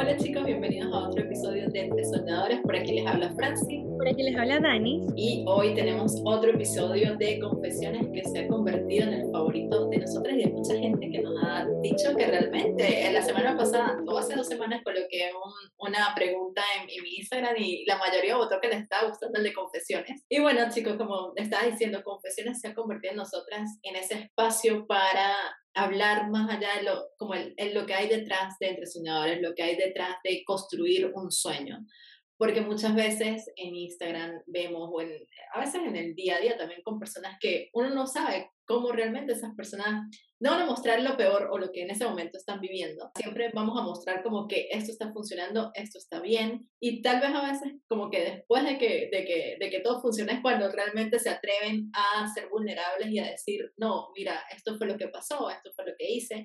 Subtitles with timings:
[0.00, 2.60] Hola chicos, bienvenidos a otro episodio de Entre Soñadores.
[2.60, 3.82] Por aquí les habla Franci.
[3.96, 5.04] Por aquí les habla Dani.
[5.16, 9.98] Y hoy tenemos otro episodio de Confesiones que se ha convertido en el favorito de
[9.98, 13.98] nosotras y de mucha gente que nos ha dicho que realmente en la semana pasada,
[14.06, 15.32] o hace dos semanas, coloqué
[15.78, 19.52] una pregunta en, mi Instagram y la mayoría votó que les estaba gustando el de
[19.52, 20.24] Confesiones.
[20.28, 24.86] Y bueno chicos, como estaba diciendo, Confesiones se ha convertido en nosotras en ese espacio
[24.86, 25.34] para
[25.84, 29.54] hablar más allá de lo, como el, lo que hay detrás de Entre Soñadores, lo
[29.54, 31.84] que hay detrás de construir un sueño.
[32.38, 35.10] Porque muchas veces en Instagram vemos, o en,
[35.52, 38.92] a veces en el día a día también con personas que uno no sabe cómo
[38.92, 40.06] realmente esas personas
[40.40, 43.10] no van a mostrar lo peor o lo que en ese momento están viviendo.
[43.16, 47.30] Siempre vamos a mostrar como que esto está funcionando, esto está bien y tal vez
[47.30, 50.70] a veces como que después de que, de que, de que todo funcione es cuando
[50.70, 55.08] realmente se atreven a ser vulnerables y a decir, no, mira, esto fue lo que
[55.08, 56.44] pasó, esto fue lo que hice.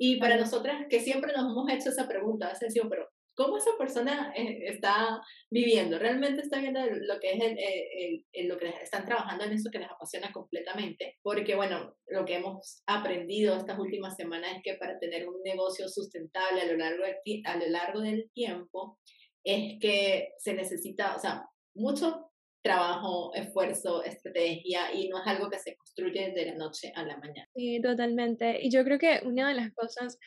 [0.00, 4.32] Y para nosotras que siempre nos hemos hecho esa pregunta, hace pero cómo esa persona
[4.36, 9.44] eh, está viviendo, realmente está viendo lo que es el, el, lo que están trabajando
[9.44, 14.56] en eso que les apasiona completamente, porque bueno, lo que hemos aprendido estas últimas semanas
[14.56, 18.28] es que para tener un negocio sustentable a lo largo, de, a lo largo del
[18.34, 18.98] tiempo,
[19.44, 21.44] es que se necesita, o sea,
[21.76, 27.04] mucho trabajo, esfuerzo, estrategia y no es algo que se construye de la noche a
[27.04, 27.48] la mañana.
[27.54, 28.58] Sí, totalmente.
[28.60, 30.18] Y yo creo que una de las cosas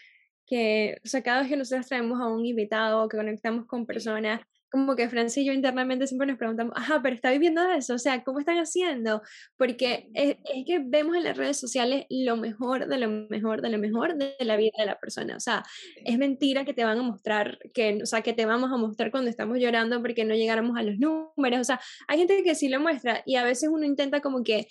[0.51, 4.41] que, o sea, cada vez que nosotros traemos a un invitado, que conectamos con personas,
[4.69, 7.97] como que Francia y yo internamente siempre nos preguntamos, ajá, pero está viviendo eso, o
[7.97, 9.21] sea, ¿cómo están haciendo?
[9.55, 13.69] Porque es, es, que vemos en las redes sociales lo mejor de lo mejor de
[13.69, 15.63] lo mejor de la vida de la persona, o sea,
[16.03, 19.09] es mentira que te van a mostrar, que, o sea, que te vamos a mostrar
[19.09, 22.67] cuando estamos llorando porque no llegáramos a los números, o sea, hay gente que sí
[22.67, 24.67] lo muestra y a veces uno intenta como que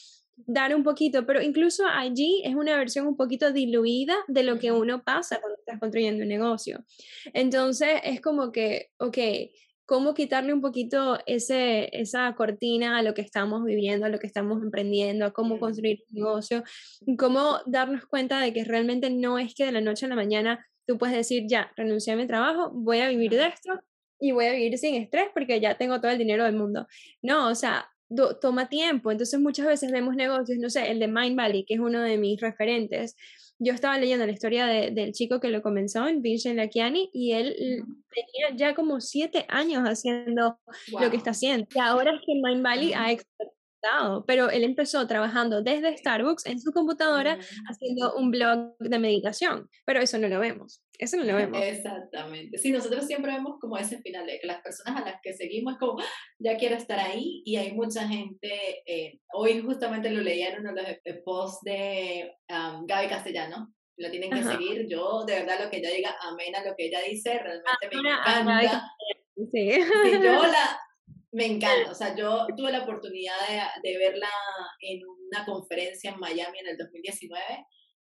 [0.47, 4.73] dar un poquito, pero incluso allí es una versión un poquito diluida de lo que
[4.73, 6.85] uno pasa cuando estás construyendo un negocio.
[7.33, 9.19] Entonces es como que, ok,
[9.87, 14.27] ¿cómo quitarle un poquito ese, esa cortina a lo que estamos viviendo, a lo que
[14.27, 16.63] estamos emprendiendo, a cómo construir un negocio?
[17.19, 20.65] ¿Cómo darnos cuenta de que realmente no es que de la noche a la mañana
[20.87, 23.81] tú puedes decir, ya, renuncié a mi trabajo, voy a vivir de esto
[24.21, 26.87] y voy a vivir sin estrés porque ya tengo todo el dinero del mundo.
[27.23, 27.89] No, o sea,
[28.41, 29.11] toma tiempo.
[29.11, 32.19] Entonces muchas veces vemos negocios, no sé, el de Mind Valley, que es uno de
[32.19, 33.17] mis referentes.
[33.63, 37.55] Yo estaba leyendo la historia de, del chico que lo comenzó, Vincent Lakiani, y él
[38.11, 40.59] tenía ya como siete años haciendo
[40.99, 41.67] lo que está haciendo.
[41.75, 43.60] Y ahora es que Mind Valley ha explotado,
[44.27, 50.01] pero él empezó trabajando desde Starbucks en su computadora haciendo un blog de meditación, pero
[50.01, 50.83] eso no lo vemos.
[50.99, 51.61] Eso no lo vemos.
[51.63, 52.59] Exactamente.
[52.59, 55.79] Sí, nosotros siempre vemos como ese final de que las personas a las que seguimos
[55.79, 56.05] como, ah,
[56.39, 60.75] ya quiero estar ahí y hay mucha gente, eh, hoy justamente lo leía en uno
[60.75, 65.79] de los posts de Gaby Castellano, lo tienen que seguir, yo de verdad lo que
[65.79, 68.91] ella diga, amén a lo que ella dice, realmente me encanta.
[69.53, 69.73] Sí.
[70.23, 70.81] yo la,
[71.33, 74.31] me encanta, o sea, yo tuve la oportunidad de, de verla
[74.81, 77.43] en una conferencia en Miami en el 2019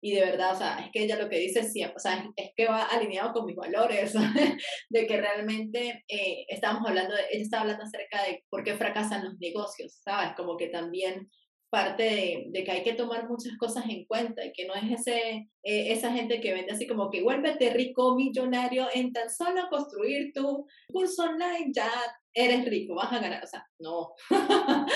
[0.04, 2.50] y de verdad, o sea, es que ella lo que dice siempre, o sea, es,
[2.56, 4.12] que va alineado con mis valores,
[4.90, 9.24] de que realmente eh, estábamos hablando, de, ella estaba hablando acerca de por qué fracasan
[9.24, 10.32] los negocios, ¿sabes?
[10.36, 11.30] Como que también
[11.72, 15.48] parte de, que hay que tomar muchas cosas en cuenta y que no es ese,
[15.62, 20.34] eh, esa gente que vende así como que vuélvete rico, millonario, en tan solo construir
[20.34, 21.90] tu curso online, ya
[22.34, 24.12] eres rico, vas a ganar, o sea, no.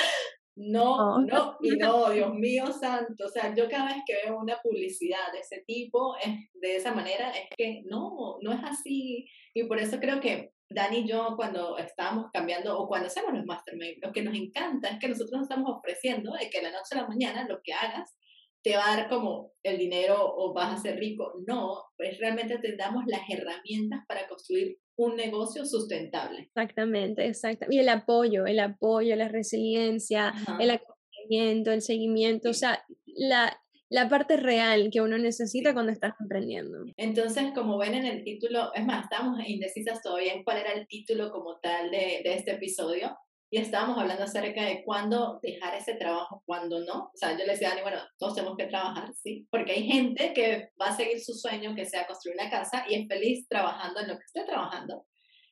[0.56, 3.26] No, no, y no, Dios mío santo.
[3.26, 6.94] O sea, yo cada vez que veo una publicidad de ese tipo, es, de esa
[6.94, 9.28] manera, es que no, no es así.
[9.54, 13.44] Y por eso creo que Dani y yo, cuando estamos cambiando o cuando hacemos los
[13.44, 16.92] mastermind, lo que nos encanta es que nosotros nos estamos ofreciendo de que la noche
[16.92, 18.16] a la mañana lo que hagas
[18.66, 21.34] te va a dar como el dinero o vas a ser rico.
[21.46, 26.40] No, pues realmente te damos las herramientas para construir un negocio sustentable.
[26.40, 27.66] Exactamente, exacto.
[27.70, 33.56] Y el apoyo, el apoyo, la resiliencia, el acompañamiento, el seguimiento, o sea, la,
[33.88, 36.86] la parte real que uno necesita cuando estás emprendiendo.
[36.96, 40.88] Entonces, como ven en el título, es más, estamos indecisas todavía en cuál era el
[40.88, 43.16] título como tal de, de este episodio,
[43.50, 47.04] y estábamos hablando acerca de cuándo dejar ese trabajo, cuándo no.
[47.04, 49.86] O sea, yo le decía a Dani, bueno, todos tenemos que trabajar, sí, porque hay
[49.86, 53.46] gente que va a seguir su sueño, que sea construir una casa, y es feliz
[53.48, 55.06] trabajando en lo que esté trabajando.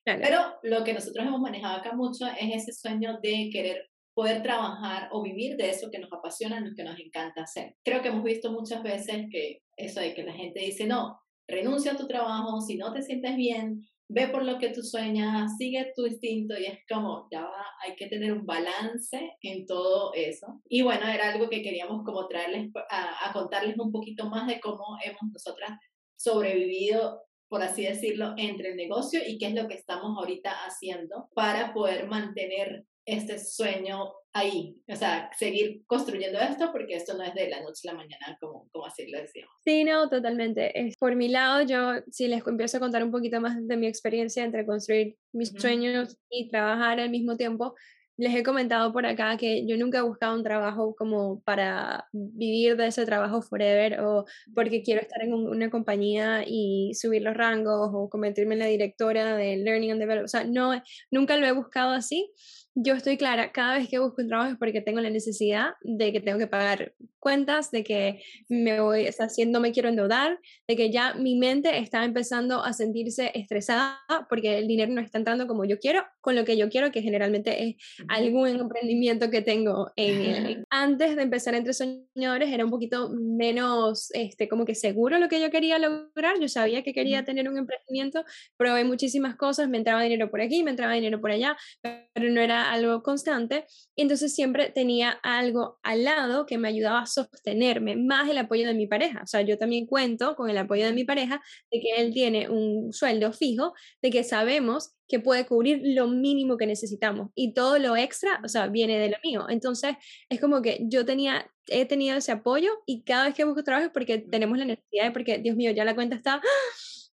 [0.05, 5.08] Pero lo que nosotros hemos manejado acá mucho es ese sueño de querer poder trabajar
[5.12, 7.75] o vivir de eso que nos apasiona, lo que nos encanta hacer.
[7.82, 11.19] Creo que hemos visto muchas veces que eso de que la gente dice, no,
[11.49, 15.56] renuncia a tu trabajo, si no te sientes bien, ve por lo que tú sueñas,
[15.56, 20.12] sigue tu instinto y es como, ya va, hay que tener un balance en todo
[20.15, 20.61] eso.
[20.69, 24.85] Y bueno, era algo que queríamos como traerles, a, contarles un poquito más de cómo
[25.05, 25.79] hemos nosotras
[26.17, 31.29] sobrevivido por así decirlo, entre el negocio y qué es lo que estamos ahorita haciendo
[31.35, 37.35] para poder mantener este sueño ahí, o sea, seguir construyendo esto porque esto no es
[37.35, 39.55] de la noche a la mañana, como, como así lo decíamos.
[39.65, 40.93] Sí, no, totalmente.
[40.99, 44.45] Por mi lado, yo si les empiezo a contar un poquito más de mi experiencia
[44.45, 47.75] entre construir mis sueños y trabajar al mismo tiempo,
[48.17, 52.77] les he comentado por acá que yo nunca he buscado un trabajo como para vivir
[52.77, 54.25] de ese trabajo forever o
[54.55, 59.37] porque quiero estar en una compañía y subir los rangos o convertirme en la directora
[59.37, 60.27] de Learning and Development.
[60.27, 60.81] O sea, no,
[61.11, 62.33] nunca lo he buscado así
[62.75, 66.12] yo estoy clara, cada vez que busco un trabajo es porque tengo la necesidad de
[66.12, 70.38] que tengo que pagar cuentas, de que me voy haciendo, me quiero endeudar,
[70.69, 73.99] de que ya mi mente está empezando a sentirse estresada
[74.29, 77.00] porque el dinero no está entrando como yo quiero, con lo que yo quiero, que
[77.00, 77.76] generalmente es
[78.09, 79.93] algún emprendimiento que tengo.
[79.97, 85.29] En, antes de empezar entre soñadores era un poquito menos, este, como que seguro lo
[85.29, 88.25] que yo quería lograr, yo sabía que quería tener un emprendimiento,
[88.56, 92.41] probé muchísimas cosas, me entraba dinero por aquí, me entraba dinero por allá, pero no
[92.41, 97.97] era algo constante, y entonces siempre tenía algo al lado que me ayudaba a sostenerme,
[97.97, 99.23] más el apoyo de mi pareja.
[99.23, 102.49] O sea, yo también cuento con el apoyo de mi pareja de que él tiene
[102.49, 107.79] un sueldo fijo, de que sabemos que puede cubrir lo mínimo que necesitamos y todo
[107.79, 109.47] lo extra, o sea, viene de lo mío.
[109.49, 109.97] Entonces,
[110.29, 113.87] es como que yo tenía, he tenido ese apoyo y cada vez que busco trabajo
[113.87, 116.43] es porque tenemos la necesidad, de porque, Dios mío, ya la cuenta está, ¡ah!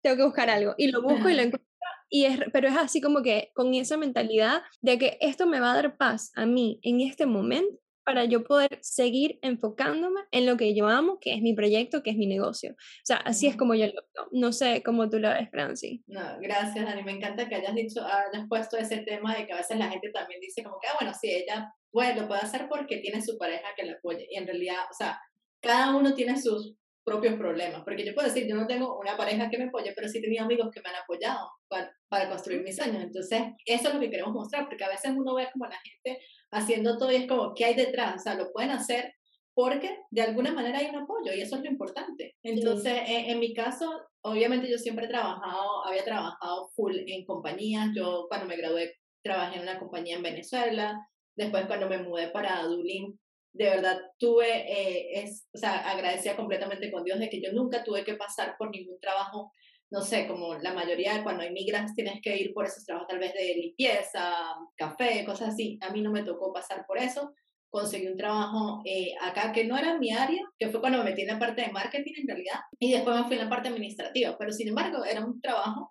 [0.02, 1.71] tengo que buscar algo y lo busco y lo encuentro
[2.12, 5.72] y es, pero es así como que con esa mentalidad de que esto me va
[5.72, 10.56] a dar paz a mí en este momento para yo poder seguir enfocándome en lo
[10.56, 12.72] que yo amo, que es mi proyecto, que es mi negocio.
[12.72, 14.28] O sea, así es como yo lo veo.
[14.32, 16.02] No sé cómo tú lo ves, Franci.
[16.06, 17.02] No, gracias, Dani.
[17.04, 20.10] Me encanta que hayas dicho, hayas puesto ese tema de que a veces la gente
[20.10, 23.38] también dice como que, ah, bueno, sí, ella bueno, lo puede hacer porque tiene su
[23.38, 24.26] pareja que la apoye.
[24.30, 25.20] Y en realidad, o sea,
[25.62, 26.74] cada uno tiene sus
[27.04, 27.82] propios problemas.
[27.84, 30.22] Porque yo puedo decir, yo no tengo una pareja que me apoye, pero sí he
[30.22, 33.02] tenido amigos que me han apoyado para, para, construir mis años.
[33.02, 36.22] Entonces, eso es lo que queremos mostrar, porque a veces uno ve como la gente
[36.50, 38.16] haciendo todo y es como, ¿qué hay detrás?
[38.16, 39.14] O sea, lo pueden hacer
[39.54, 42.36] porque de alguna manera hay un apoyo y eso es lo importante.
[42.42, 47.90] Entonces, en, en, mi caso, obviamente yo siempre he trabajado, había trabajado full en compañías.
[47.94, 51.06] Yo cuando me gradué trabajé en una compañía en Venezuela.
[51.36, 53.18] Después cuando me mudé para Dublín
[53.52, 57.84] de verdad tuve, eh, es, o sea, agradecía completamente con Dios de que yo nunca
[57.84, 59.52] tuve que pasar por ningún trabajo,
[59.90, 63.34] no sé, como la mayoría cuando emigras tienes que ir por esos trabajos tal vez
[63.34, 64.34] de limpieza,
[64.74, 65.78] café, cosas así.
[65.82, 67.34] A mí no me tocó pasar por eso.
[67.68, 71.22] Conseguí un trabajo eh, acá que no era mi área, que fue cuando me metí
[71.22, 74.36] en la parte de marketing en realidad, y después me fui en la parte administrativa,
[74.38, 75.90] pero sin embargo era un trabajo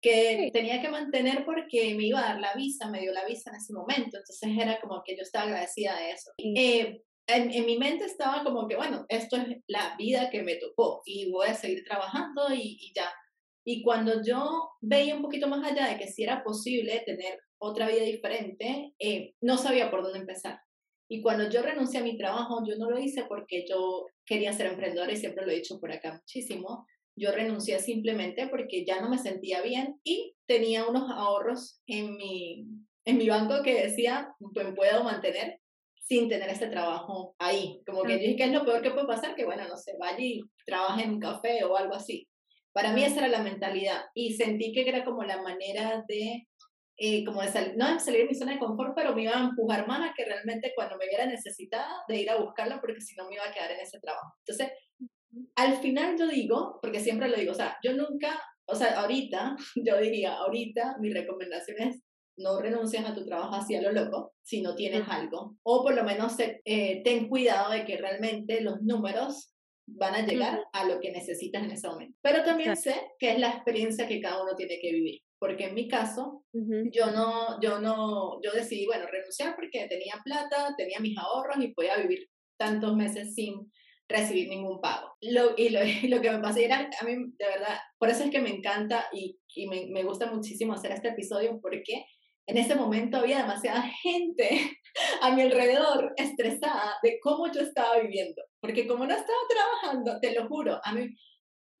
[0.00, 3.50] que tenía que mantener porque me iba a dar la visa, me dio la visa
[3.50, 6.30] en ese momento, entonces era como que yo estaba agradecida de eso.
[6.38, 10.56] Eh, en, en, mi mente estaba como que, bueno, esto es la vida que me
[10.56, 13.12] tocó y voy a seguir trabajando y, y ya.
[13.66, 17.88] Y cuando yo veía un poquito más allá de que si era posible tener otra
[17.88, 20.58] vida diferente, eh, no sabía por dónde empezar.
[21.10, 24.66] Y cuando yo renuncié a mi trabajo, yo no lo hice porque yo quería ser
[24.66, 26.86] emprendedora y siempre lo he dicho por acá muchísimo,
[27.18, 32.66] yo renuncié simplemente porque ya no me sentía bien y tenía unos ahorros en mi,
[33.04, 35.60] en mi banco que decía, pues puedo mantener
[36.08, 37.82] sin tener este trabajo ahí.
[37.86, 39.34] Como que yo dije, ¿qué es lo peor que puede pasar?
[39.34, 42.26] Que bueno, no sé, vaya y trabaje en un café o algo así.
[42.72, 46.46] Para mí esa era la mentalidad y sentí que era como la manera de,
[46.96, 49.36] eh, como de salir, no de salir de mi zona de confort, pero me iba
[49.36, 53.00] a empujar más a que realmente cuando me viera necesitada de ir a buscarla porque
[53.00, 54.32] si no me iba a quedar en ese trabajo.
[54.46, 54.70] Entonces,
[55.56, 59.56] al final yo digo, porque siempre lo digo, o sea, yo nunca, o sea, ahorita,
[59.76, 62.02] yo diría, ahorita mi recomendación es
[62.38, 65.56] no renuncies a tu trabajo hacia lo loco si no tienes algo.
[65.64, 69.52] O por lo menos eh, ten cuidado de que realmente los números
[69.86, 72.16] van a llegar a lo que necesitas en ese momento.
[72.22, 75.20] Pero también sé que es la experiencia que cada uno tiene que vivir.
[75.40, 80.74] Porque en mi caso, yo no, yo no, yo decidí, bueno, renunciar porque tenía plata,
[80.76, 82.28] tenía mis ahorros y podía vivir
[82.58, 83.70] tantos meses sin
[84.08, 85.14] recibir ningún pago.
[85.20, 85.80] Lo, y, lo,
[86.16, 89.06] lo, que me pasó era, a mí, de verdad, por eso es que me encanta
[89.12, 92.04] y, y me, me, gusta muchísimo hacer este episodio, porque
[92.46, 94.78] en ese momento había demasiada gente
[95.20, 98.42] a mi alrededor estresada de cómo yo estaba viviendo.
[98.60, 101.08] Porque como no estaba trabajando, te lo juro, a mí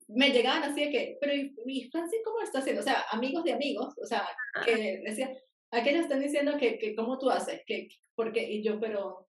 [0.08, 2.80] me llegaban así de que, pero ¿y Francis cómo lo está haciendo?
[2.80, 4.26] O sea, amigos de amigos, o sea,
[4.64, 5.34] que decían,
[5.70, 9.27] aquellos están diciendo que, que cómo tú haces, que, porque, y yo, pero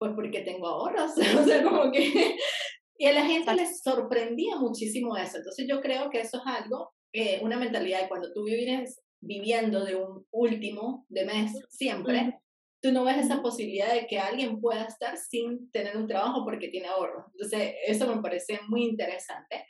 [0.00, 2.36] pues porque tengo ahorros, o sea, como que...
[2.96, 5.38] Y a la gente les sorprendía muchísimo eso.
[5.38, 9.84] Entonces yo creo que eso es algo, eh, una mentalidad de cuando tú vives viviendo
[9.84, 12.38] de un último de mes siempre,
[12.82, 16.68] tú no ves esa posibilidad de que alguien pueda estar sin tener un trabajo porque
[16.68, 17.26] tiene ahorros.
[17.32, 19.66] Entonces eso me parece muy interesante.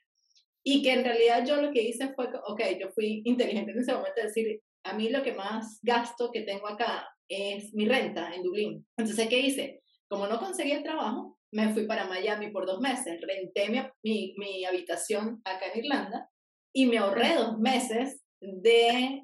[0.65, 3.93] Y que en realidad yo lo que hice fue, ok, yo fui inteligente en ese
[3.93, 8.33] momento de decir, a mí lo que más gasto que tengo acá es mi renta
[8.35, 8.87] en Dublín.
[8.97, 9.83] Entonces, ¿qué hice?
[10.11, 14.35] Como no conseguí el trabajo, me fui para Miami por dos meses, renté mi, mi,
[14.37, 16.29] mi habitación acá en Irlanda
[16.75, 19.23] y me ahorré dos meses de,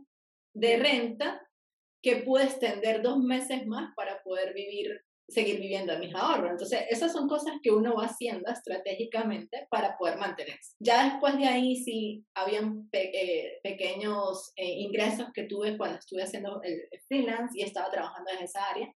[0.54, 1.42] de renta
[2.02, 6.52] que pude extender dos meses más para poder vivir seguir viviendo de mis ahorros.
[6.52, 10.74] Entonces, esas son cosas que uno va haciendo estratégicamente para poder mantenerse.
[10.78, 16.60] Ya después de ahí sí habían eh, pequeños eh, ingresos que tuve cuando estuve haciendo
[16.62, 18.92] el, freelance y estaba trabajando en esa área,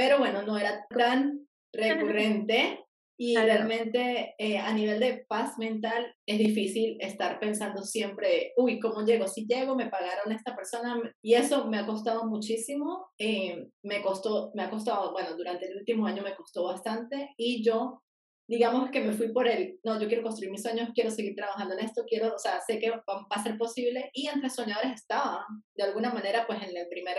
[0.00, 2.86] pero bueno, no era tan recurrente
[3.18, 9.04] y realmente eh, a nivel de paz mental es difícil estar pensando siempre, uy, ¿cómo
[9.04, 9.28] llego?
[9.28, 13.10] Si llego, me pagaron esta persona y eso me ha costado muchísimo.
[13.18, 17.62] Eh, me costó, me ha costado, bueno, durante el último año me costó bastante y
[17.62, 18.02] yo,
[18.48, 21.74] digamos que me fui por el, no, yo quiero construir mis sueños, quiero seguir trabajando
[21.74, 25.44] en esto, quiero, o sea, sé que va, a ser posible y entre soñadores estaba,
[25.74, 27.18] de alguna manera, pues en el primer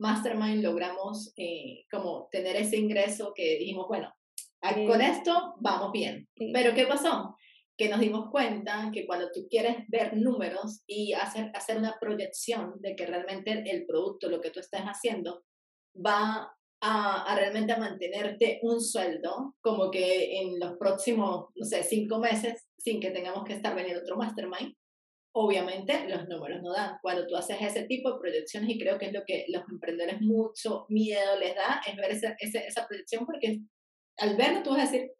[0.00, 4.12] mastermind logramos eh, como tener ese ingreso que dijimos, bueno,
[4.86, 6.28] con esto vamos bien.
[6.52, 7.36] Pero ¿qué pasó?
[7.76, 12.74] Que nos dimos cuenta que cuando tú quieres ver números y hacer, hacer una proyección
[12.80, 15.44] de que realmente el producto, lo que tú estás haciendo,
[15.94, 16.50] va
[16.82, 22.68] a, a, realmente mantenerte un sueldo, como que en los próximos, no sé, cinco meses,
[22.78, 24.74] sin que tengamos que estar vendiendo otro mastermind,
[25.32, 26.98] obviamente los números no dan.
[27.02, 30.20] Cuando tú haces ese tipo de proyecciones, y creo que es lo que los emprendedores
[30.20, 33.60] mucho miedo les da, es ver esa, esa, esa proyección porque
[34.18, 35.10] al verlo tú vas a decir,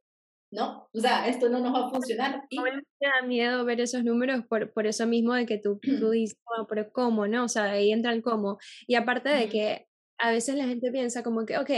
[0.53, 2.43] no, o sea, esto no nos va a funcionar.
[2.49, 2.59] Y...
[2.59, 6.37] me da miedo ver esos números por, por eso mismo de que tú, tú dices,
[6.59, 7.27] oh, pero ¿cómo?
[7.29, 7.45] ¿No?
[7.45, 8.59] O sea, ahí entra el cómo.
[8.87, 9.87] Y aparte de que
[10.19, 11.71] a veces la gente piensa como que, ok,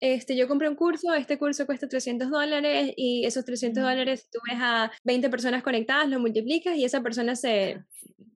[0.00, 4.38] este, yo compré un curso, este curso cuesta 300 dólares y esos 300 dólares tú
[4.48, 7.82] ves a 20 personas conectadas, lo multiplicas y esa persona se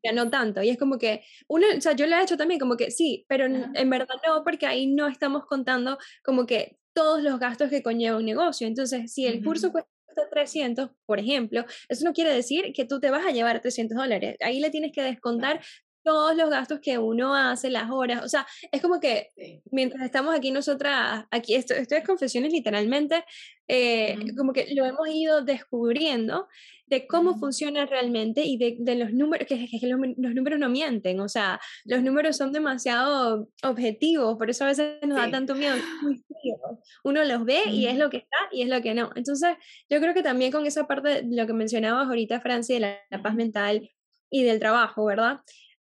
[0.02, 0.62] ganó tanto.
[0.62, 3.24] Y es como que, uno, o sea, yo lo he hecho también, como que sí,
[3.28, 7.82] pero en verdad no, porque ahí no estamos contando como que todos los gastos que
[7.82, 8.66] conlleva un negocio.
[8.66, 9.88] Entonces, si el curso cuesta
[10.30, 14.36] 300, por ejemplo, eso no quiere decir que tú te vas a llevar 300 dólares.
[14.40, 15.60] Ahí le tienes que descontar
[16.02, 19.28] todos los gastos que uno hace, las horas, o sea, es como que
[19.70, 23.24] mientras estamos aquí nosotras, aquí esto, esto es confesiones literalmente,
[23.68, 26.48] eh, como que lo hemos ido descubriendo
[26.86, 30.68] de cómo funciona realmente y de, de los números, que, que los, los, números no
[30.68, 35.54] mienten, o sea, los números son demasiado objetivos, por eso a veces nos da tanto
[35.54, 35.76] miedo,
[37.04, 39.10] uno los ve y es lo que está y es lo que no.
[39.14, 39.56] Entonces,
[39.88, 43.22] yo creo que también con esa parte de lo que mencionabas ahorita, Francia, de la
[43.22, 43.90] paz mental
[44.30, 45.40] y del trabajo, ¿verdad?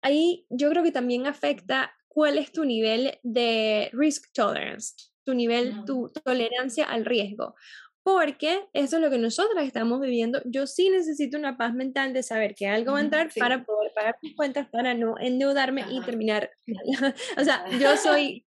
[0.06, 4.94] Ahí yo creo que también afecta cuál es tu nivel de risk tolerance,
[5.24, 7.54] tu nivel, tu tolerancia al riesgo.
[8.02, 10.40] Porque eso es lo que nosotras estamos viviendo.
[10.44, 13.92] Yo sí necesito una paz mental de saber que algo va a entrar para poder
[13.94, 16.50] pagar mis cuentas, para no endeudarme y terminar.
[17.36, 18.46] o sea, yo soy,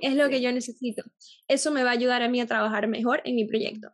[0.00, 1.02] es lo que yo necesito.
[1.48, 3.92] Eso me va a ayudar a mí a trabajar mejor en mi proyecto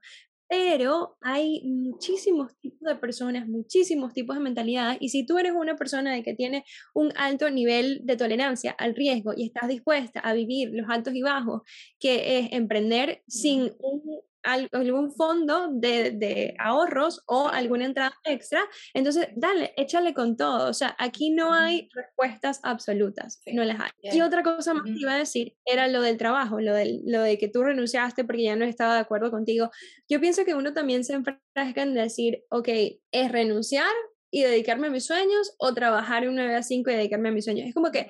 [0.48, 5.76] pero hay muchísimos tipos de personas, muchísimos tipos de mentalidades, y si tú eres una
[5.76, 10.32] persona de que tiene un alto nivel de tolerancia al riesgo y estás dispuesta a
[10.34, 11.62] vivir los altos y bajos,
[11.98, 18.60] que es emprender sin un algún fondo de, de, ahorros o alguna entrada extra,
[18.92, 20.68] entonces dale, échale con todo.
[20.68, 23.90] O sea, aquí no hay respuestas absolutas, no las hay.
[24.02, 27.22] Y otra cosa más que iba a decir era lo del trabajo, lo, del, lo
[27.22, 29.70] de que tú renunciaste porque ya no estaba de acuerdo contigo.
[30.08, 32.68] Yo pienso que uno también se enfrasca en decir, ok,
[33.10, 33.92] es renunciar
[34.30, 37.44] y dedicarme a mis sueños o trabajar un 9 a 5 y dedicarme a mis
[37.44, 37.68] sueños.
[37.68, 38.08] Es como que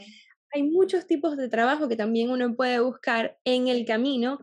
[0.54, 4.38] hay muchos tipos de trabajo que también uno puede buscar en el camino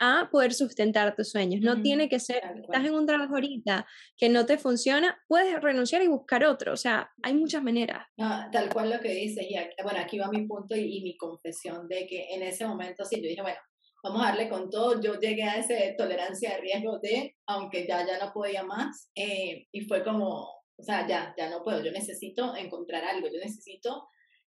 [0.00, 1.60] a poder sustentar tus sueños.
[1.60, 3.86] No tiene que ser, estás en un trabajo ahorita
[4.16, 6.72] que no te funciona, puedes renunciar y buscar otro.
[6.72, 8.06] O sea, hay muchas maneras.
[8.16, 9.46] tal cual lo que dices.
[9.48, 13.04] Y aquí, bueno, aquí va mi punto y, mi confesión de que en ese momento
[13.04, 13.58] sí, yo dije, bueno,
[14.02, 15.00] vamos a darle con todo.
[15.00, 19.66] Yo llegué a esa tolerancia de riesgo de, aunque ya, ya no podía más, eh,
[19.72, 20.48] y fue como,
[20.78, 24.08] o sea, ya, ya no puedo, yo necesito encontrar algo, yo necesito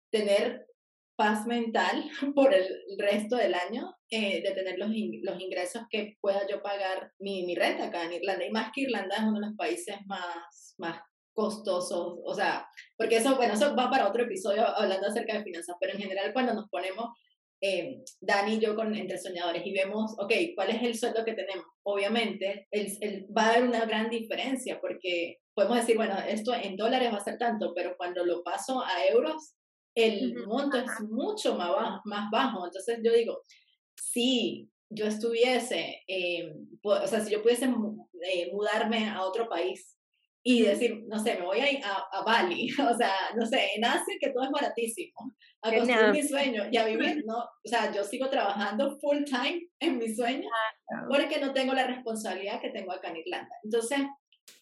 [0.09, 0.65] tener
[1.17, 2.65] paz mental por el
[2.97, 4.89] resto del año eh, de tener los,
[5.24, 8.45] los ingresos que pueda yo pagar mi, mi, renta acá en Irlanda.
[8.45, 11.01] Y más que Irlanda es uno de los países más, más
[11.33, 15.75] costosos, o sea, porque eso, bueno, eso va para otro episodio hablando acerca de finanzas,
[15.79, 17.09] pero en general cuando nos ponemos,
[17.62, 21.33] eh, Dani y yo con Entre Soñadores y vemos, ok, ¿cuál es el sueldo que
[21.33, 21.65] tenemos?
[21.83, 26.75] Obviamente, el, el, va a haber una gran diferencia porque podemos decir, bueno, esto en
[26.75, 29.56] dólares va a ser tanto, pero cuando lo paso a euros,
[29.97, 32.67] el monto es mucho más bajo, más bajo.
[32.67, 33.41] Entonces yo digo,
[33.95, 39.97] si yo estuviese, eh, o sea, si yo pudiese eh, mudarme a otro país
[40.43, 43.85] y decir, no sé, me voy a ir a, Bali, o sea, no sé, en
[43.85, 47.39] Asia que todo es baratísimo, a construir mi sueño y a vivir, ¿no?
[47.39, 50.47] O sea, yo sigo trabajando full time en mi sueño
[51.09, 53.55] porque no tengo la responsabilidad que tengo acá en Irlanda.
[53.63, 53.99] Entonces,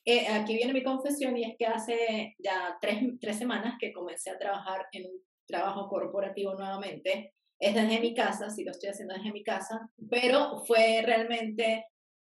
[0.05, 4.29] eh, aquí viene mi confesión y es que hace ya tres, tres semanas que comencé
[4.29, 7.33] a trabajar en un trabajo corporativo nuevamente.
[7.59, 11.85] Es desde mi casa, sí lo estoy haciendo desde mi casa, pero fue realmente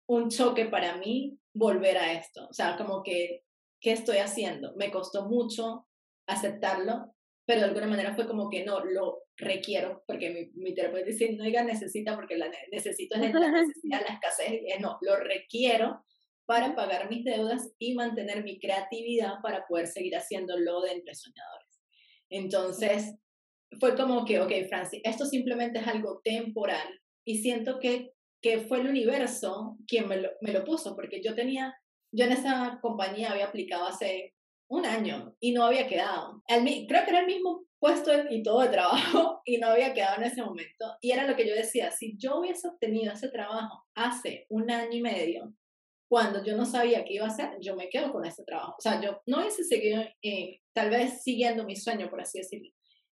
[0.08, 2.48] un choque para mí volver a esto.
[2.50, 3.44] O sea, como que,
[3.80, 4.74] ¿qué estoy haciendo?
[4.76, 5.88] Me costó mucho
[6.28, 7.14] aceptarlo,
[7.46, 11.34] pero de alguna manera fue como que no, lo requiero, porque mi, mi terapeuta dice,
[11.34, 16.04] no diga necesita, porque la necesito es la necesidad, la escasez, y no, lo requiero
[16.46, 21.68] para pagar mis deudas y mantener mi creatividad para poder seguir haciéndolo de entre soñadores.
[22.30, 23.16] Entonces,
[23.80, 26.88] fue como que, ok, Francis, esto simplemente es algo temporal
[27.26, 31.36] y siento que que fue el universo quien me lo, me lo puso, porque yo
[31.36, 31.76] tenía,
[32.12, 34.34] yo en esa compañía había aplicado hace
[34.68, 36.42] un año y no había quedado.
[36.48, 40.18] El, creo que era el mismo puesto y todo de trabajo y no había quedado
[40.18, 40.98] en ese momento.
[41.02, 44.98] Y era lo que yo decía, si yo hubiese obtenido ese trabajo hace un año
[44.98, 45.54] y medio,
[46.12, 48.76] cuando yo no sabía qué iba a hacer, yo me quedo con ese trabajo.
[48.78, 52.70] O sea, yo no hubiese seguido eh, tal vez siguiendo mi sueño, por así decirlo.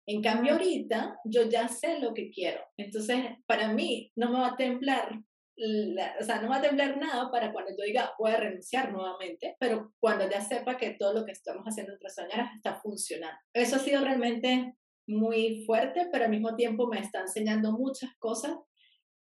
[0.05, 2.61] En cambio, ahorita yo ya sé lo que quiero.
[2.77, 6.97] Entonces, para mí, no me va a temblar, o sea, no me va a temblar
[6.97, 11.13] nada para cuando yo diga, voy a renunciar nuevamente, pero cuando ya sepa que todo
[11.13, 13.37] lo que estamos haciendo entre soñaras está funcionando.
[13.51, 14.73] Eso ha sido realmente
[15.05, 18.55] muy fuerte, pero al mismo tiempo me está enseñando muchas cosas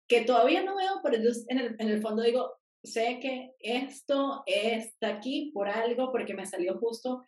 [0.08, 4.42] que todavía no veo, pero yo en el, en el fondo digo, sé que esto
[4.46, 7.22] está aquí por algo, porque me salió justo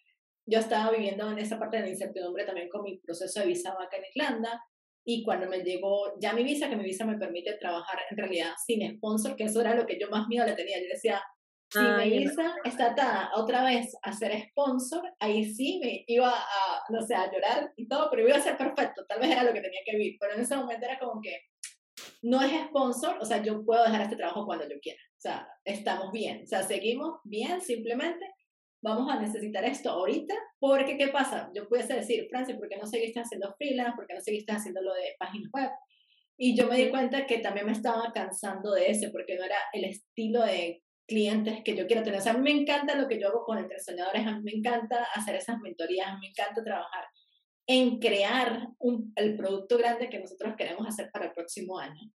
[0.46, 3.70] yo estaba viviendo en esa parte de la incertidumbre también con mi proceso de visa
[3.72, 4.62] acá en Irlanda
[5.04, 8.52] y cuando me llegó ya mi visa, que mi visa me permite trabajar en realidad
[8.64, 10.78] sin sponsor, que eso era lo que yo más miedo le tenía.
[10.80, 11.20] Yo decía,
[11.70, 16.82] si mi visa está atada otra vez a ser sponsor, ahí sí me iba a,
[16.90, 19.52] no sé, a llorar y todo, pero iba a ser perfecto, tal vez era lo
[19.52, 21.36] que tenía que vivir, pero en ese momento era como que
[22.22, 25.48] no es sponsor, o sea, yo puedo dejar este trabajo cuando yo quiera, o sea,
[25.64, 28.26] estamos bien, o sea, seguimos bien simplemente
[28.82, 31.50] vamos a necesitar esto ahorita, porque ¿qué pasa?
[31.54, 33.94] Yo pudiese decir, Francia, ¿por qué no seguiste haciendo freelance?
[33.94, 35.70] ¿Por qué no seguiste haciendo lo de páginas web?
[36.36, 39.58] Y yo me di cuenta que también me estaba cansando de ese, porque no era
[39.72, 42.18] el estilo de clientes que yo quiero tener.
[42.18, 44.42] O sea, a mí me encanta lo que yo hago con entre soñadores, a mí
[44.42, 47.04] me encanta hacer esas mentorías, a mí me encanta trabajar
[47.66, 52.10] en crear un, el producto grande que nosotros queremos hacer para el próximo año.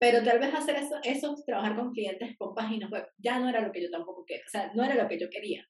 [0.00, 3.60] Pero tal vez hacer eso, eso, trabajar con clientes con páginas web, ya no era
[3.60, 5.66] lo que yo tampoco quería, o sea, no era lo que yo quería.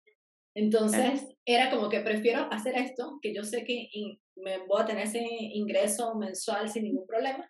[0.54, 3.88] Entonces, era como que prefiero hacer esto, que yo sé que
[4.36, 7.48] me voy a tener ese ingreso mensual sin ningún problema,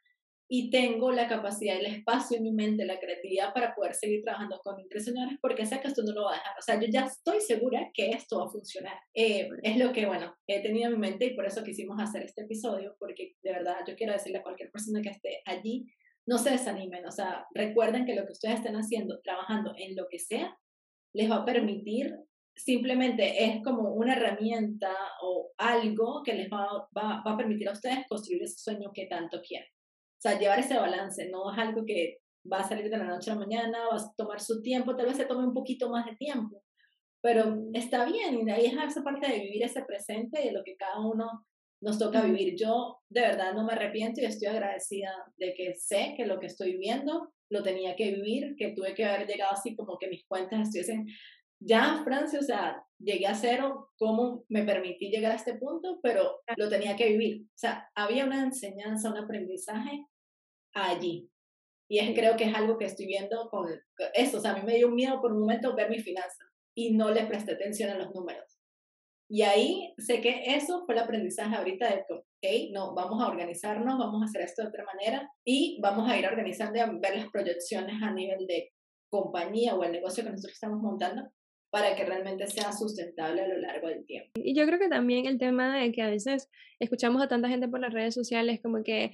[0.50, 4.58] y tengo la capacidad, el espacio en mi mente, la creatividad para poder seguir trabajando
[4.64, 6.58] con señores, porque sé que esto no lo va a dejar.
[6.58, 8.98] O sea, yo ya estoy segura que esto va a funcionar.
[9.12, 12.22] Eh, es lo que, bueno, he tenido en mi mente y por eso quisimos hacer
[12.22, 15.86] este episodio, porque de verdad yo quiero decirle a cualquier persona que esté allí,
[16.26, 20.08] no se desanimen, o sea, recuerden que lo que ustedes estén haciendo, trabajando en lo
[20.08, 20.58] que sea,
[21.12, 22.14] les va a permitir
[22.54, 27.72] simplemente es como una herramienta o algo que les va, va, va, a permitir a
[27.72, 29.68] ustedes construir ese sueño que tanto quieren.
[30.18, 32.18] O sea, llevar ese balance, no es algo que
[32.50, 35.06] va a salir de la noche a la mañana, va a tomar su tiempo, tal
[35.06, 36.62] vez se tome un poquito más de tiempo,
[37.22, 40.64] pero está bien y ahí es esa parte de vivir ese presente y de lo
[40.64, 41.46] que cada uno
[41.80, 42.56] nos toca vivir.
[42.56, 46.46] Yo de verdad no me arrepiento y estoy agradecida de que sé que lo que
[46.46, 50.26] estoy viviendo lo tenía que vivir, que tuve que haber llegado así como que mis
[50.26, 51.06] cuentas estuviesen
[51.60, 56.40] ya Francia, o sea, llegué a cero, cómo me permití llegar a este punto, pero
[56.56, 57.42] lo tenía que vivir.
[57.46, 60.06] O sea, había una enseñanza, un aprendizaje
[60.74, 61.30] allí.
[61.90, 63.68] Y es, creo que es algo que estoy viendo con
[64.14, 64.38] eso.
[64.38, 66.44] O sea, a mí me dio miedo por un momento ver mi finanza
[66.76, 68.58] y no le presté atención a los números.
[69.30, 73.28] Y ahí sé que eso fue el aprendizaje ahorita de que, ok, no, vamos a
[73.28, 76.86] organizarnos, vamos a hacer esto de otra manera y vamos a ir organizando y a
[76.86, 78.70] ver las proyecciones a nivel de
[79.10, 81.30] compañía o el negocio que nosotros estamos montando
[81.70, 84.30] para que realmente sea sustentable a lo largo del tiempo.
[84.36, 87.68] Y yo creo que también el tema de que a veces escuchamos a tanta gente
[87.68, 89.12] por las redes sociales como que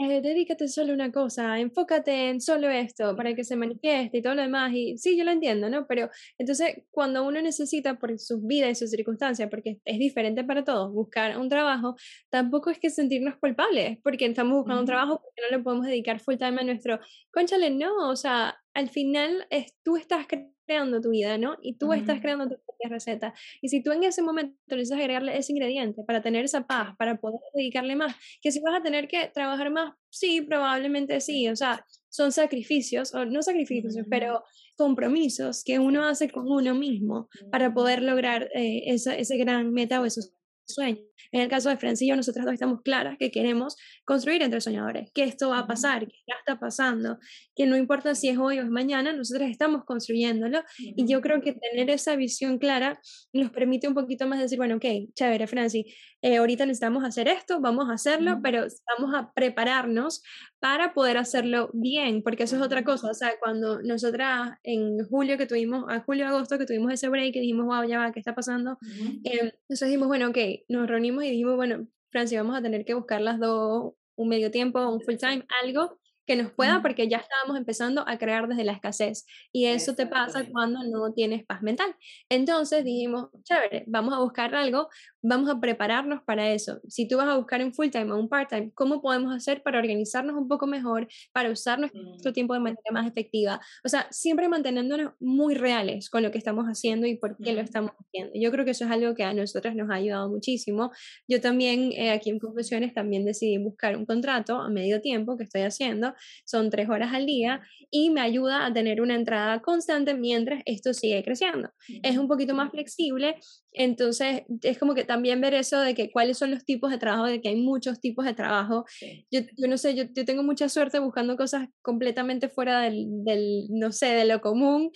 [0.00, 4.22] eh, dedícate solo a una cosa, enfócate en solo esto para que se manifieste y
[4.22, 4.72] todo lo demás.
[4.72, 5.88] Y sí, yo lo entiendo, ¿no?
[5.88, 6.08] Pero
[6.38, 10.92] entonces cuando uno necesita por sus vidas y sus circunstancias, porque es diferente para todos,
[10.92, 11.96] buscar un trabajo,
[12.30, 16.20] tampoco es que sentirnos culpables, porque estamos buscando un trabajo porque no le podemos dedicar
[16.20, 17.00] full time a nuestro,
[17.32, 21.56] conchale, no, o sea, al final es, tú estás creando tu vida, ¿no?
[21.62, 23.34] Y tú estás creando tu propia receta.
[23.60, 27.18] Y si tú en ese momento necesitas agregarle ese ingrediente para tener esa paz, para
[27.18, 31.56] poder dedicarle más, que si vas a tener que trabajar más, sí, probablemente sí, o
[31.56, 34.44] sea, son sacrificios, o no sacrificios, pero
[34.76, 40.00] compromisos que uno hace con uno mismo para poder lograr eh, esa, ese gran meta
[40.00, 40.32] o esos
[40.68, 41.07] sueño.
[41.32, 45.24] En el caso de Francillo, nosotros dos estamos claras que queremos construir entre soñadores, que
[45.24, 47.18] esto va a pasar, que ya está pasando,
[47.54, 50.62] que no importa si es hoy o es mañana, nosotros estamos construyéndolo.
[50.78, 53.00] Y yo creo que tener esa visión clara
[53.32, 55.86] nos permite un poquito más decir, bueno, ok, chévere, Franci,
[56.22, 58.66] eh, ahorita necesitamos hacer esto, vamos a hacerlo, pero
[58.98, 60.22] vamos a prepararnos
[60.58, 65.38] para poder hacerlo bien, porque eso es otra cosa, o sea, cuando nosotras en julio
[65.38, 68.18] que tuvimos, a julio, agosto que tuvimos ese break y dijimos, wow, ya va, ¿qué
[68.18, 68.78] está pasando?
[69.24, 72.94] Eh, entonces dijimos, bueno, ok, nos reunimos y dijimos, bueno, Francia, vamos a tener que
[72.94, 77.16] buscar las dos, un medio tiempo, un full time, algo que nos pueda, porque ya
[77.16, 79.24] estábamos empezando a crear desde la escasez.
[79.50, 81.96] Y eso te pasa cuando no tienes paz mental.
[82.28, 84.90] Entonces dijimos, chévere, vamos a buscar algo,
[85.22, 86.80] vamos a prepararnos para eso.
[86.88, 89.62] Si tú vas a buscar un full time o un part time, ¿cómo podemos hacer
[89.62, 92.34] para organizarnos un poco mejor, para usar nuestro mm.
[92.34, 93.60] tiempo de manera más efectiva?
[93.84, 97.60] O sea, siempre manteniéndonos muy reales con lo que estamos haciendo y por qué lo
[97.60, 98.32] estamos haciendo.
[98.34, 100.90] Yo creo que eso es algo que a nosotras nos ha ayudado muchísimo.
[101.26, 105.44] Yo también, eh, aquí en Confesiones, también decidí buscar un contrato a medio tiempo que
[105.44, 110.14] estoy haciendo son tres horas al día y me ayuda a tener una entrada constante
[110.14, 111.70] mientras esto sigue creciendo.
[112.02, 113.36] Es un poquito más flexible,
[113.72, 117.24] entonces es como que también ver eso de que cuáles son los tipos de trabajo,
[117.24, 118.84] de que hay muchos tipos de trabajo.
[119.30, 123.66] Yo, yo, no sé, yo, yo, tengo mucha suerte buscando cosas completamente fuera del, del,
[123.70, 124.92] no sé, de lo común.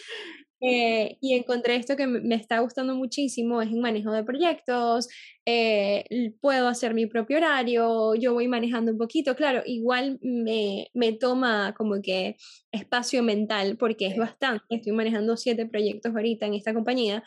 [0.65, 5.09] Eh, y encontré esto que me está gustando muchísimo, es un manejo de proyectos,
[5.45, 6.05] eh,
[6.41, 11.75] puedo hacer mi propio horario, yo voy manejando un poquito, claro, igual me, me toma
[11.77, 12.37] como que
[12.71, 17.25] espacio mental porque es bastante, estoy manejando siete proyectos ahorita en esta compañía,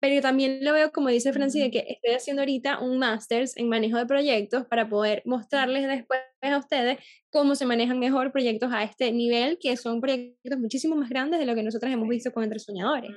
[0.00, 3.68] pero también lo veo, como dice Francis, de que estoy haciendo ahorita un máster en
[3.68, 6.98] manejo de proyectos para poder mostrarles después a ustedes
[7.30, 11.46] cómo se manejan mejor proyectos a este nivel, que son proyectos muchísimo más grandes de
[11.46, 13.10] lo que nosotros hemos visto con Entre Soñadores.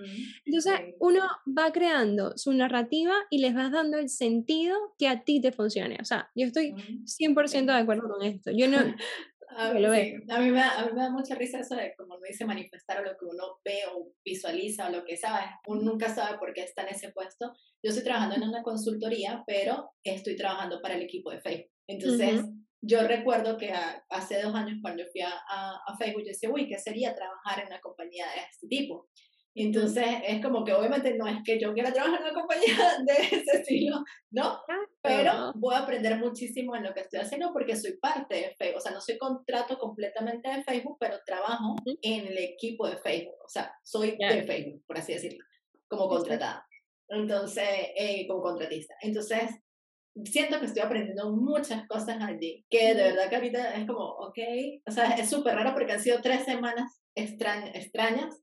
[0.46, 5.40] Entonces, uno va creando su narrativa y les vas dando el sentido que a ti
[5.40, 5.98] te funcione.
[6.02, 6.74] O sea, yo estoy
[7.06, 8.52] 100% de acuerdo con esto.
[8.52, 8.78] Yo no,
[9.58, 12.46] A, mí, a, mí me da, me da mucha risa eso de, como me dice,
[12.46, 15.46] manifestar o lo que uno ve o visualiza o lo que sabe.
[15.68, 17.52] Uno nunca sabe por qué está en ese puesto.
[17.84, 21.72] Yo estoy trabajando en una consultoría, pero estoy trabajando para el equipo de Facebook.
[21.88, 22.42] Entonces,
[22.82, 23.72] yo recuerdo que
[24.10, 27.68] hace dos años cuando fui a, a, Facebook, yo decía, uy, ¿qué sería trabajar en
[27.68, 29.08] una compañía de este tipo?
[29.54, 33.14] Entonces es como que obviamente no es que yo quiera trabajar en una compañía de
[33.14, 34.60] ese estilo, ¿no?
[35.02, 38.78] Pero voy a aprender muchísimo en lo que estoy haciendo porque soy parte de Facebook.
[38.78, 43.36] O sea, no soy contrato completamente de Facebook, pero trabajo en el equipo de Facebook.
[43.44, 45.44] O sea, soy de Facebook, por así decirlo,
[45.88, 46.66] como contratada.
[47.10, 48.96] Entonces, eh, como contratista.
[49.02, 49.50] Entonces,
[50.24, 54.38] siento que estoy aprendiendo muchas cosas allí, que de verdad que ahorita es como, ok,
[54.88, 58.42] o sea, es súper raro porque han sido tres semanas extrañas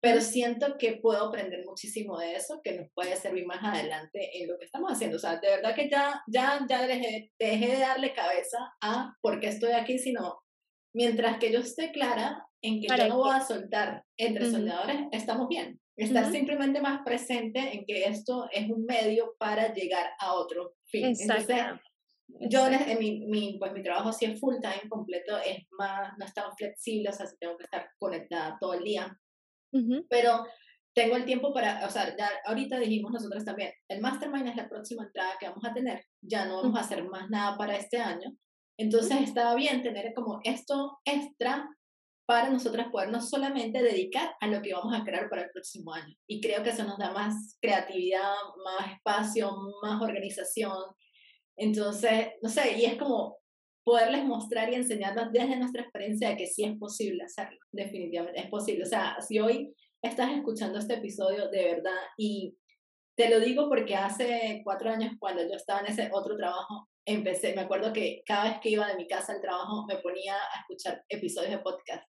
[0.00, 4.48] pero siento que puedo aprender muchísimo de eso, que nos puede servir más adelante en
[4.48, 5.18] lo que estamos haciendo.
[5.18, 9.40] O sea, de verdad que ya, ya, ya dejé, dejé de darle cabeza a por
[9.40, 10.40] qué estoy aquí, sino
[10.94, 15.48] mientras que yo esté clara en que yo no voy a soltar entre soñadores, estamos
[15.48, 15.80] bien.
[15.96, 21.14] Estar simplemente más presente en que esto es un medio para llegar a otro fin.
[21.18, 21.58] Entonces,
[22.48, 26.24] yo en mi, mi, pues mi trabajo si es full time completo, es más, no
[26.24, 29.14] es tan flexible, o sea, si tengo que estar conectada todo el día,
[30.08, 30.46] pero
[30.92, 34.68] tengo el tiempo para, o sea, ya ahorita dijimos nosotros también, el mastermind es la
[34.68, 37.98] próxima entrada que vamos a tener, ya no vamos a hacer más nada para este
[37.98, 38.32] año,
[38.76, 41.68] entonces estaba bien tener como esto extra
[42.30, 45.92] para nosotras poder no solamente dedicar a lo que vamos a crear para el próximo
[45.92, 46.14] año.
[46.28, 49.50] Y creo que eso nos da más creatividad, más espacio,
[49.82, 50.78] más organización.
[51.56, 53.38] Entonces, no sé, y es como
[53.84, 58.48] poderles mostrar y enseñarnos desde nuestra experiencia de que sí es posible hacerlo, definitivamente es
[58.48, 58.84] posible.
[58.84, 62.56] O sea, si hoy estás escuchando este episodio de verdad y
[63.16, 67.54] te lo digo porque hace cuatro años cuando yo estaba en ese otro trabajo, empecé,
[67.54, 70.60] me acuerdo que cada vez que iba de mi casa al trabajo me ponía a
[70.60, 72.09] escuchar episodios de podcast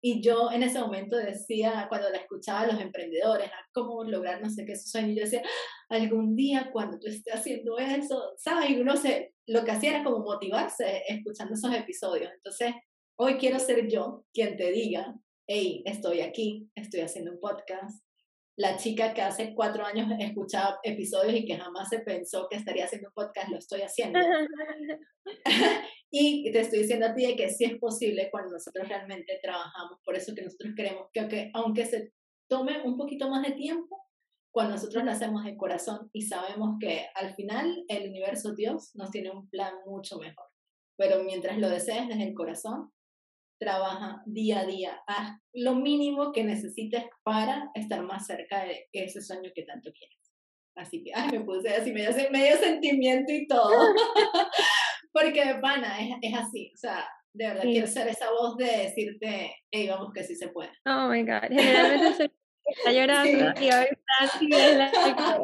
[0.00, 4.40] y yo en ese momento decía, cuando la escuchaba a los emprendedores, a cómo lograr
[4.40, 8.70] no sé qué sueño, yo decía, ah, algún día cuando tú estés haciendo eso, ¿sabes?
[8.70, 12.30] Y uno se, lo que hacía era como motivarse escuchando esos episodios.
[12.32, 12.74] Entonces,
[13.18, 15.16] hoy quiero ser yo quien te diga,
[15.48, 18.07] hey, estoy aquí, estoy haciendo un podcast.
[18.58, 22.86] La chica que hace cuatro años escuchaba episodios y que jamás se pensó que estaría
[22.86, 24.18] haciendo un podcast, lo estoy haciendo.
[26.10, 30.00] Y te estoy diciendo a ti de que sí es posible cuando nosotros realmente trabajamos.
[30.02, 32.12] Por eso que nosotros queremos que aunque, aunque se
[32.48, 34.06] tome un poquito más de tiempo,
[34.50, 39.10] cuando nosotros lo hacemos de corazón y sabemos que al final el universo Dios nos
[39.10, 40.46] tiene un plan mucho mejor.
[40.96, 42.90] Pero mientras lo desees desde el corazón,
[43.58, 49.20] trabaja día a día, haz lo mínimo que necesites para estar más cerca de ese
[49.20, 50.18] sueño que tanto quieres.
[50.78, 53.70] Así que, ay, me puse así medio, medio sentimiento y todo.
[55.12, 56.70] Porque, pana, es, es así.
[56.72, 60.48] O sea, de verdad quiero ser esa voz de decirte, hey, vamos que sí se
[60.48, 60.70] puede.
[60.86, 61.48] Oh my God.
[61.50, 62.30] Generalmente soy
[62.68, 65.40] está llorando y hoy está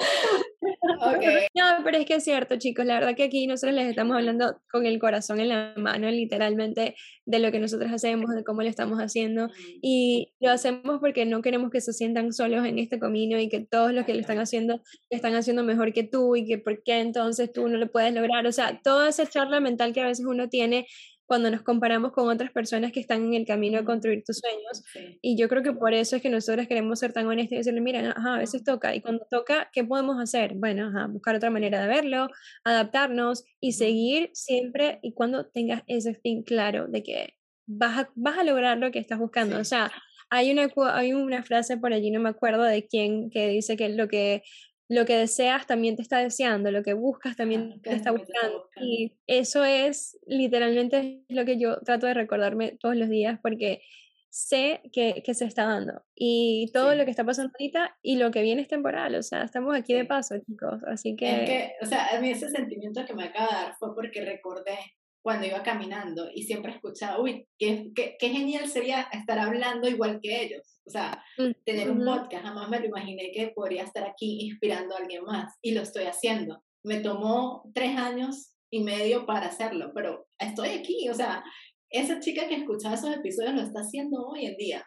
[1.00, 1.46] okay.
[1.54, 4.60] No, pero es que es cierto, chicos, la verdad que aquí nosotros les estamos hablando
[4.70, 6.94] con el corazón en la mano, literalmente,
[7.24, 9.48] de lo que nosotros hacemos, de cómo lo estamos haciendo,
[9.80, 13.60] y lo hacemos porque no queremos que se sientan solos en este camino y que
[13.60, 16.82] todos los que lo están haciendo, lo están haciendo mejor que tú y que por
[16.82, 20.06] qué entonces tú no lo puedes lograr, o sea, toda esa charla mental que a
[20.06, 20.86] veces uno tiene
[21.26, 24.82] cuando nos comparamos con otras personas que están en el camino de construir tus sueños.
[25.22, 27.80] Y yo creo que por eso es que nosotros queremos ser tan honestos y decirle,
[27.80, 28.94] mira, ajá, a veces toca.
[28.94, 30.54] Y cuando toca, ¿qué podemos hacer?
[30.54, 32.28] Bueno, ajá, buscar otra manera de verlo,
[32.64, 37.34] adaptarnos y seguir siempre y cuando tengas ese fin claro de que
[37.66, 39.58] vas a, vas a lograr lo que estás buscando.
[39.58, 39.90] O sea,
[40.30, 43.88] hay una, hay una frase por allí, no me acuerdo de quién, que dice que
[43.88, 44.42] lo que
[44.88, 48.68] lo que deseas también te está deseando, lo que buscas también te está buscando.
[48.76, 53.82] Y eso es literalmente lo que yo trato de recordarme todos los días porque
[54.28, 56.02] sé que, que se está dando.
[56.14, 59.14] Y todo lo que está pasando ahorita y lo que viene es temporal.
[59.14, 60.82] O sea, estamos aquí de paso, chicos.
[60.88, 61.30] Así que...
[61.30, 64.24] Es que, o sea, a mí ese sentimiento que me acaba de dar fue porque
[64.24, 64.76] recordé
[65.24, 70.20] cuando iba caminando y siempre escuchaba, uy, qué, qué, qué, genial sería estar hablando igual
[70.22, 70.78] que ellos.
[70.87, 74.94] O sea, mm, tener un podcast, jamás me lo imaginé que podría estar aquí inspirando
[74.94, 76.62] a alguien más y lo estoy haciendo.
[76.84, 81.08] Me tomó tres años y medio para hacerlo, pero estoy aquí.
[81.08, 81.42] O sea,
[81.88, 84.84] esa chica que escuchaba esos episodios lo está haciendo hoy en día.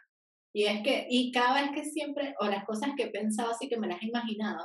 [0.53, 3.67] Y es que, y cada vez que siempre, o las cosas que he pensado así
[3.67, 4.63] que me las he imaginado,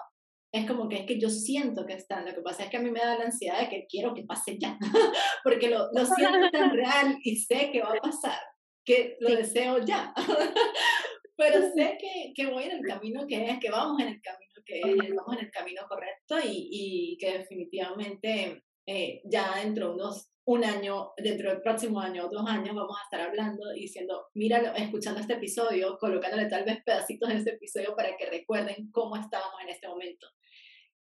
[0.52, 2.26] es como que es que yo siento que están.
[2.26, 4.24] Lo que pasa es que a mí me da la ansiedad de que quiero que
[4.24, 4.78] pase ya,
[5.44, 8.38] porque lo, lo siento tan real y sé que va a pasar,
[8.84, 10.14] que lo deseo ya.
[11.36, 14.52] Pero sé que, que, voy en el camino que es, que vamos en el camino
[14.64, 19.94] que es, vamos en el camino correcto y, y que definitivamente eh, ya dentro de
[19.94, 23.82] unos un año, dentro del próximo año o dos años, vamos a estar hablando y
[23.82, 28.90] diciendo, míralo, escuchando este episodio, colocándole tal vez pedacitos de este episodio para que recuerden
[28.90, 30.26] cómo estábamos en este momento.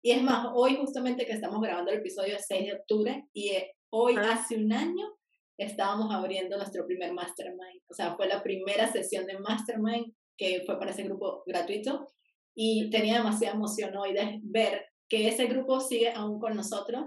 [0.02, 3.76] Y es más, hoy justamente que estamos grabando el episodio 6 de octubre y eh,
[3.90, 5.10] hoy hace un año
[5.58, 7.82] estábamos abriendo nuestro primer mastermind.
[7.90, 12.08] O sea, fue la primera sesión de mastermind que fue para ese grupo gratuito
[12.56, 17.04] y tenía demasiada emoción hoy de ver que ese grupo sigue aún con nosotros,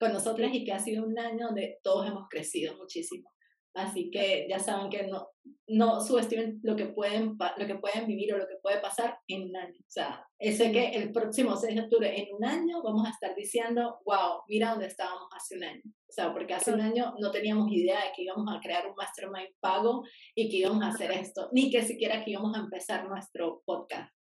[0.00, 3.31] con nosotras y que ha sido un año donde todos hemos crecido muchísimo.
[3.74, 5.28] Así que ya saben que no,
[5.68, 9.48] no subestimen lo que, pueden, lo que pueden vivir o lo que puede pasar en
[9.48, 9.78] un año.
[9.80, 13.34] O sea, sé que el próximo 6 de octubre, en un año, vamos a estar
[13.34, 15.82] diciendo, wow, mira dónde estábamos hace un año.
[15.84, 18.94] O sea, porque hace un año no teníamos idea de que íbamos a crear un
[18.94, 20.02] mastermind pago
[20.34, 24.12] y que íbamos a hacer esto, ni que siquiera que íbamos a empezar nuestro podcast.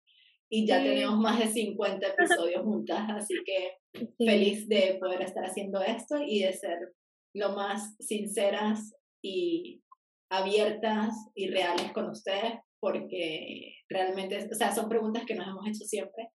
[0.49, 3.71] Y ya tenemos más de 50 episodios juntas, así que
[4.17, 6.93] feliz de poder estar haciendo esto y de ser
[7.33, 9.81] lo más sinceras y
[10.29, 15.85] abiertas y reales con ustedes, porque realmente, o sea, son preguntas que nos hemos hecho
[15.85, 16.29] siempre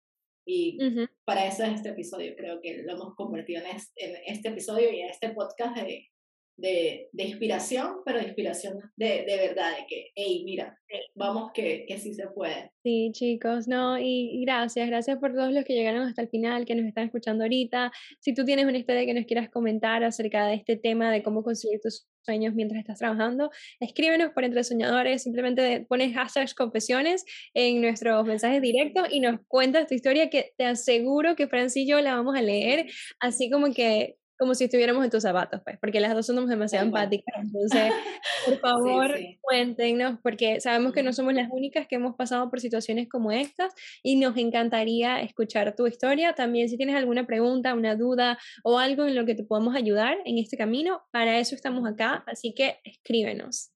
[0.48, 0.78] y
[1.24, 4.92] para eso es este episodio, creo que lo hemos convertido en este, en este episodio
[4.92, 6.08] y en este podcast de,
[6.56, 10.78] de, de, inspiración, pero de inspiración de, de verdad, de que, hey, mira,
[11.14, 12.70] vamos que, que sí se puede.
[12.82, 16.74] Sí, chicos, no, y gracias, gracias por todos los que llegaron hasta el final, que
[16.74, 17.92] nos están escuchando ahorita.
[18.20, 21.42] Si tú tienes una historia que nos quieras comentar acerca de este tema de cómo
[21.42, 27.80] conseguir tus sueños mientras estás trabajando, escríbenos por Entre Soñadores, simplemente pones hashtags confesiones en
[27.80, 32.00] nuestros mensajes directos y nos cuentas tu historia que te aseguro que Francis y yo
[32.00, 32.86] la vamos a leer,
[33.20, 36.86] así como que como si estuviéramos en tus zapatos, pues, porque las dos somos demasiado
[36.86, 37.34] empáticas.
[37.42, 37.92] Entonces,
[38.46, 43.08] por favor, cuéntenos, porque sabemos que no somos las únicas que hemos pasado por situaciones
[43.08, 43.72] como estas
[44.02, 46.34] y nos encantaría escuchar tu historia.
[46.34, 50.18] También, si tienes alguna pregunta, una duda o algo en lo que te podamos ayudar
[50.24, 52.24] en este camino, para eso estamos acá.
[52.26, 53.72] Así que escríbenos.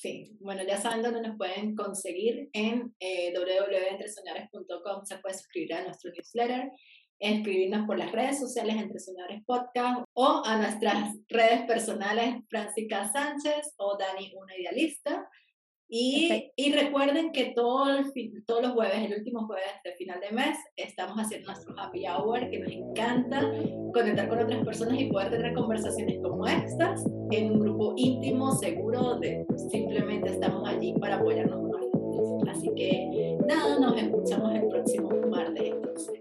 [0.00, 5.04] Sí, bueno, ya saben dónde nos pueden conseguir en eh, www.entresoñadores.com.
[5.04, 6.70] Se puede suscribir a nuestro newsletter
[7.18, 13.74] escribirnos por las redes sociales Entre Soñadores Podcast o a nuestras redes personales Francisca Sánchez
[13.76, 15.28] o Dani Una Idealista.
[15.90, 18.12] Y, y, recuerden que todo el
[18.46, 22.50] todos los jueves, el último jueves de final de mes, estamos haciendo nuestro happy hour,
[22.50, 23.40] que nos encanta
[23.94, 29.18] conectar con otras personas y poder tener conversaciones como estas en un grupo íntimo, seguro,
[29.18, 31.68] de simplemente estamos allí para apoyarnos
[32.58, 36.18] Así que nada, nos escuchamos el próximo martes entonces.